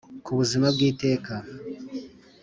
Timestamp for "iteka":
0.89-1.33